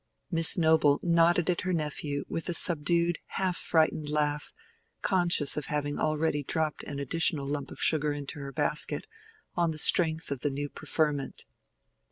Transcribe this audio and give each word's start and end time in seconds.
Miss 0.31 0.57
Noble 0.57 0.99
nodded 1.03 1.47
at 1.51 1.61
her 1.61 1.73
nephew 1.73 2.25
with 2.27 2.49
a 2.49 2.55
subdued 2.55 3.19
half 3.37 3.55
frightened 3.55 4.09
laugh, 4.09 4.51
conscious 5.03 5.55
of 5.57 5.65
having 5.67 5.99
already 5.99 6.41
dropped 6.43 6.81
an 6.85 6.97
additional 6.97 7.45
lump 7.45 7.69
of 7.69 7.79
sugar 7.79 8.11
into 8.11 8.39
her 8.39 8.51
basket 8.51 9.05
on 9.53 9.69
the 9.69 9.77
strength 9.77 10.31
of 10.31 10.39
the 10.39 10.49
new 10.49 10.69
preferment. 10.69 11.45